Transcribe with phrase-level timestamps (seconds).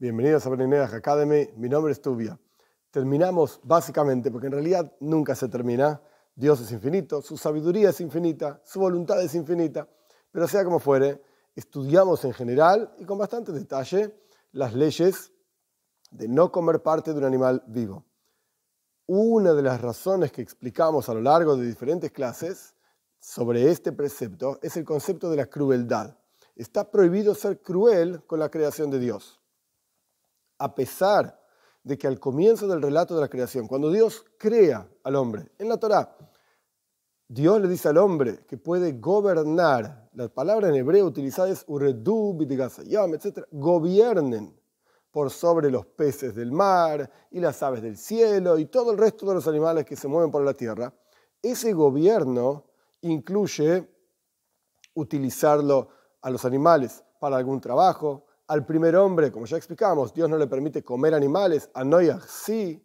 [0.00, 2.38] Bienvenidos a Benineach Academy, mi nombre es Tubia.
[2.92, 6.00] Terminamos básicamente, porque en realidad nunca se termina,
[6.36, 9.88] Dios es infinito, su sabiduría es infinita, su voluntad es infinita,
[10.30, 11.20] pero sea como fuere,
[11.56, 14.14] estudiamos en general y con bastante detalle
[14.52, 15.32] las leyes
[16.12, 18.04] de no comer parte de un animal vivo.
[19.06, 22.76] Una de las razones que explicamos a lo largo de diferentes clases
[23.18, 26.16] sobre este precepto es el concepto de la crueldad.
[26.54, 29.37] Está prohibido ser cruel con la creación de Dios
[30.58, 31.40] a pesar
[31.82, 35.68] de que al comienzo del relato de la creación, cuando Dios crea al hombre, en
[35.68, 36.16] la Torá,
[37.26, 42.38] Dios le dice al hombre que puede gobernar, la palabra en hebreo utilizada es uredu,
[42.86, 44.58] yam, etc., gobiernen
[45.10, 49.26] por sobre los peces del mar y las aves del cielo y todo el resto
[49.26, 50.92] de los animales que se mueven por la tierra.
[51.42, 52.64] Ese gobierno
[53.02, 53.88] incluye
[54.94, 55.88] utilizarlo
[56.20, 60.46] a los animales para algún trabajo, al primer hombre, como ya explicamos, Dios no le
[60.46, 62.82] permite comer animales, a Noah sí.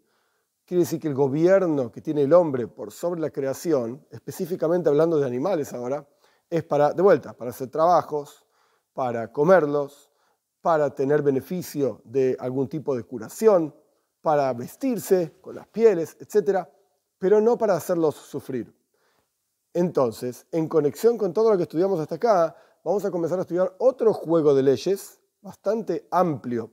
[0.65, 5.17] Quiere decir que el gobierno que tiene el hombre por sobre la creación, específicamente hablando
[5.17, 6.05] de animales ahora,
[6.49, 8.45] es para, de vuelta, para hacer trabajos,
[8.93, 10.11] para comerlos,
[10.61, 13.73] para tener beneficio de algún tipo de curación,
[14.21, 16.67] para vestirse con las pieles, etc.,
[17.17, 18.73] pero no para hacerlos sufrir.
[19.73, 23.73] Entonces, en conexión con todo lo que estudiamos hasta acá, vamos a comenzar a estudiar
[23.79, 26.71] otro juego de leyes bastante amplio,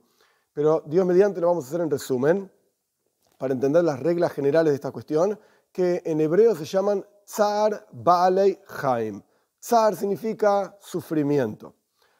[0.53, 2.51] pero Dios mediante lo vamos a hacer en resumen
[3.37, 5.37] para entender las reglas generales de esta cuestión,
[5.71, 9.21] que en hebreo se llaman Tsar Baalei Haim.
[9.59, 11.75] Tsar significa sufrimiento.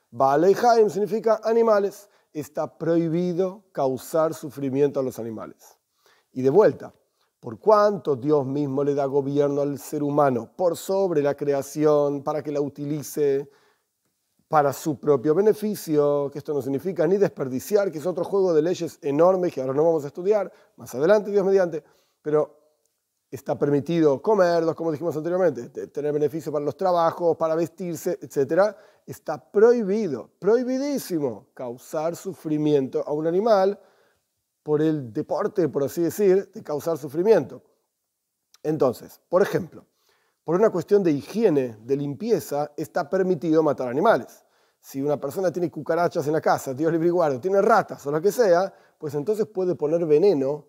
[0.10, 2.10] Baalei Haim significa animales.
[2.34, 5.78] Está prohibido causar sufrimiento a los animales.
[6.32, 6.94] Y de vuelta,
[7.40, 12.42] por cuanto Dios mismo le da gobierno al ser humano por sobre la creación para
[12.42, 13.50] que la utilice
[14.52, 18.62] para su propio beneficio, que esto no significa ni desperdiciar, que es otro juego de
[18.62, 21.82] leyes enorme que ahora no vamos a estudiar, más adelante, Dios mediante,
[22.22, 22.60] pero
[23.32, 28.76] está permitido comerlos, como dijimos anteriormente, tener beneficio para los trabajos, para vestirse, etc.
[29.06, 33.80] Está prohibido, prohibidísimo causar sufrimiento a un animal
[34.64, 37.64] por el deporte, por así decir, de causar sufrimiento.
[38.64, 39.86] Entonces, por ejemplo,
[40.44, 44.44] por una cuestión de higiene, de limpieza, está permitido matar animales.
[44.80, 48.12] Si una persona tiene cucarachas en la casa, Dios libre y guarda, tiene ratas o
[48.12, 50.66] lo que sea, pues entonces puede poner veneno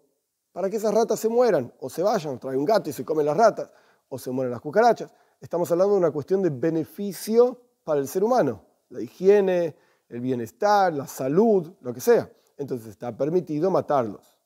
[0.52, 3.24] para que esas ratas se mueran o se vayan, trae un gato y se comen
[3.24, 3.70] las ratas
[4.08, 5.10] o se mueren las cucarachas.
[5.40, 9.74] Estamos hablando de una cuestión de beneficio para el ser humano, la higiene,
[10.10, 12.30] el bienestar, la salud, lo que sea.
[12.58, 14.41] Entonces está permitido matarlos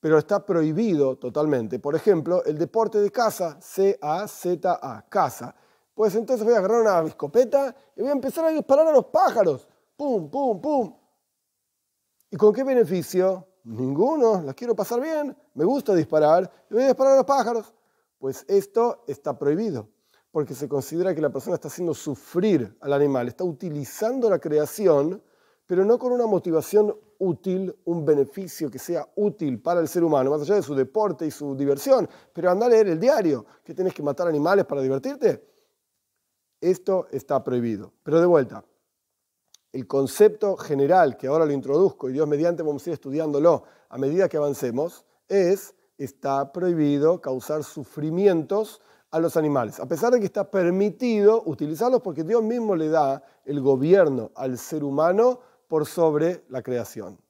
[0.00, 1.78] pero está prohibido totalmente.
[1.78, 5.54] Por ejemplo, el deporte de caza, C-A-Z-A, caza.
[5.94, 9.06] Pues entonces voy a agarrar una escopeta y voy a empezar a disparar a los
[9.06, 9.68] pájaros.
[9.96, 10.96] ¡Pum, pum, pum!
[12.30, 13.46] ¿Y con qué beneficio?
[13.64, 17.74] Ninguno, las quiero pasar bien, me gusta disparar y voy a disparar a los pájaros.
[18.18, 19.90] Pues esto está prohibido,
[20.30, 25.22] porque se considera que la persona está haciendo sufrir al animal, está utilizando la creación,
[25.70, 30.28] pero no con una motivación útil, un beneficio que sea útil para el ser humano,
[30.28, 32.08] más allá de su deporte y su diversión.
[32.32, 35.46] Pero anda a leer el diario, que tienes que matar animales para divertirte.
[36.60, 37.92] Esto está prohibido.
[38.02, 38.64] Pero de vuelta,
[39.70, 43.96] el concepto general que ahora lo introduzco y Dios mediante vamos a ir estudiándolo a
[43.96, 48.80] medida que avancemos, es, está prohibido causar sufrimientos
[49.12, 53.22] a los animales, a pesar de que está permitido utilizarlos porque Dios mismo le da
[53.44, 57.20] el gobierno al ser humano por sobre la creación.